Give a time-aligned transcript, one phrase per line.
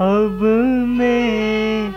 [0.00, 0.38] अब
[0.88, 1.92] मैं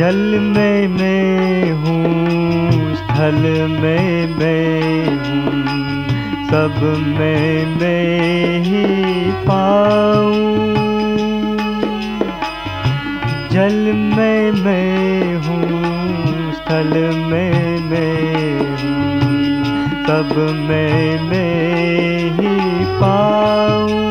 [0.00, 3.34] जल में मैं हूँ, स्थल
[3.80, 5.64] में मैं हूँ,
[6.48, 8.84] सब में मैं ही
[9.44, 10.32] पाऊँ।
[13.52, 16.92] जल में मैं हूँ, स्थल
[17.26, 20.34] में मैं हूँ, सब
[20.68, 24.09] में मैं ही पाऊँ।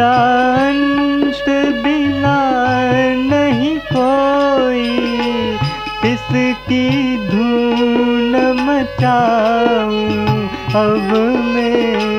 [0.00, 1.42] अंश
[1.84, 2.38] बिना
[3.30, 4.86] नहीं कोई।
[6.12, 6.88] इसकी
[7.28, 10.08] धून मचाऊं
[10.84, 11.08] अब
[11.54, 12.09] मैं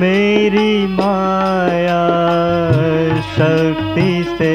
[0.00, 2.02] मेरी माया
[3.36, 4.54] शक्ति से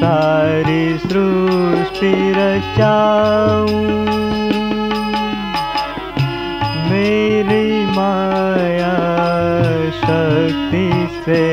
[0.00, 3.86] सारी सृष्टि रचाऊं।
[6.90, 8.94] मेरी माया
[9.90, 11.44] शक्ति से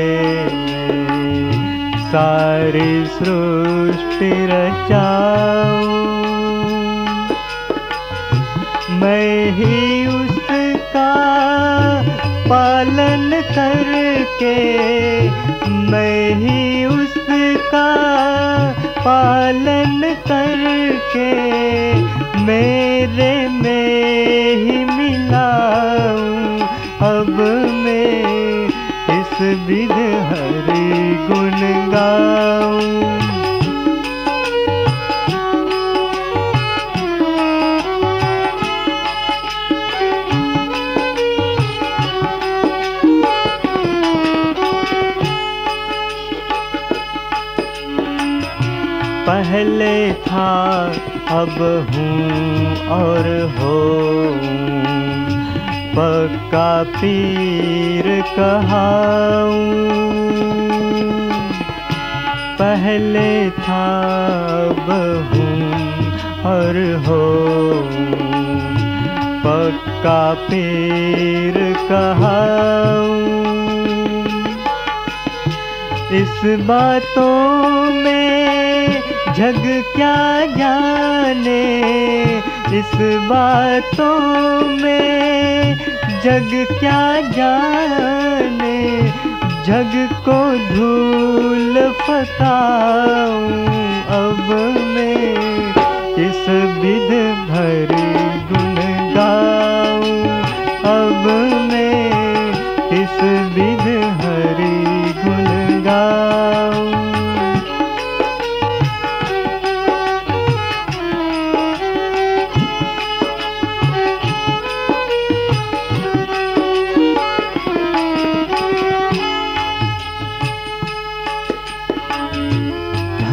[2.10, 6.04] सारी सृष्टि रचाऊं।
[9.00, 10.03] मैं ही
[13.56, 14.54] करके
[15.90, 17.86] मैं ही उसका
[18.98, 21.30] पालन करके
[22.44, 25.48] मेरे में ही मिला
[27.10, 27.30] अब
[27.84, 28.66] मैं
[29.18, 29.96] इस विध
[49.26, 50.48] पहले था,
[51.30, 51.56] अब
[51.90, 53.78] हूँ और हो
[55.96, 58.04] पक्का पीर
[58.36, 59.84] कहाऊँ।
[62.58, 63.86] पहले था,
[64.68, 64.90] अब
[65.30, 65.58] हूँ
[66.44, 66.76] और
[67.06, 67.22] हो
[69.46, 71.58] पक्का पीर
[71.88, 73.24] कहाऊँ।
[76.12, 78.43] इस बातों में
[79.36, 81.62] जग क्या जाने
[82.78, 82.92] इस
[83.28, 85.78] बातों में?
[86.24, 89.02] जग क्या जाने?
[89.64, 90.38] जग को
[90.74, 93.63] धूल फसाऊं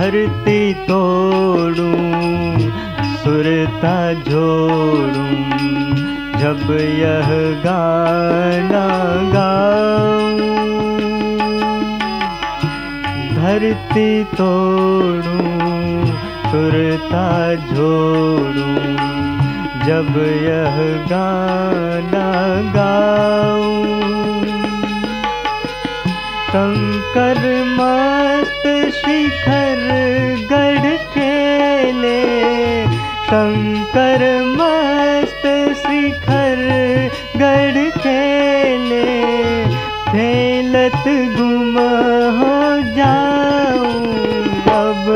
[0.02, 2.60] धरती तोड़ूं,
[3.16, 5.36] सुरता जोड़ूं,
[6.40, 7.30] जब यह
[7.62, 8.88] गाना
[9.32, 10.40] गाऊं।
[13.36, 16.06] धरती तोड़ूं,
[16.52, 18.96] सुरता जोड़ूं,
[19.86, 22.32] जब यह गाना
[22.72, 24.02] गाऊं।
[26.52, 27.38] शंकर
[27.76, 28.66] मस्त
[28.96, 29.84] शिखर
[30.50, 32.18] गढ़ खेले।
[33.28, 34.24] शंकर
[34.58, 35.46] मस्त
[35.84, 36.60] शिखर
[37.42, 39.06] गढ़ खेले।
[40.10, 41.04] खेलत
[41.38, 41.80] गुम
[42.40, 42.60] हो
[42.98, 44.04] जाऊँ
[44.80, 45.08] अब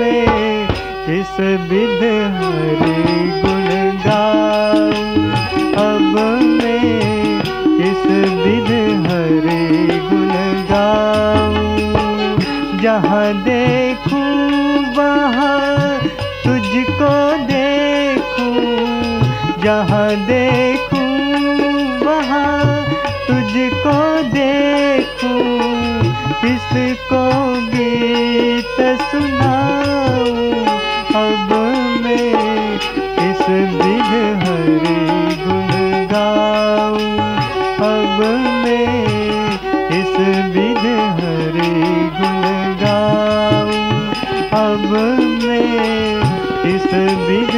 [0.00, 0.64] मैं
[1.20, 1.36] इस
[1.70, 2.02] विध
[2.40, 2.99] हरि
[19.64, 21.10] जहाँ देखूँ,
[22.06, 22.84] वहाँ
[23.28, 25.60] तुझको देखूँ।
[26.42, 27.24] किसको
[27.68, 30.50] गीत सुनाऊं?
[31.14, 31.50] अब
[32.04, 32.78] मैं
[33.18, 33.48] किस
[33.80, 34.12] विध
[34.42, 35.70] हरि गुण
[36.06, 37.18] गाऊं।
[37.90, 38.18] अब
[38.64, 38.88] मैं
[39.90, 40.16] किस
[40.54, 40.86] विध
[41.20, 41.74] हरि
[42.18, 42.42] गुण
[42.82, 43.90] गाऊं।
[44.66, 44.90] अब
[45.42, 46.22] मैं
[46.62, 46.94] किस
[47.28, 47.49] विध